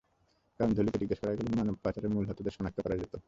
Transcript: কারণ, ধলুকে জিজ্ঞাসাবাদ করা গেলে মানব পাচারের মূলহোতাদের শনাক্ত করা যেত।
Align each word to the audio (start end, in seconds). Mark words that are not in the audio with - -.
কারণ, 0.59 0.71
ধলুকে 0.73 0.97
জিজ্ঞাসাবাদ 0.97 1.29
করা 1.29 1.37
গেলে 1.39 1.59
মানব 1.59 1.75
পাচারের 1.83 2.13
মূলহোতাদের 2.13 2.55
শনাক্ত 2.57 2.77
করা 2.81 2.95
যেত। 2.97 3.13